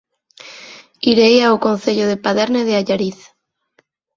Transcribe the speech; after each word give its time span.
Irei 1.11 1.35
ao 1.41 1.61
Concello 1.65 2.05
de 2.11 2.17
Paderne 2.25 2.61
de 2.67 2.73
Allariz 2.79 3.19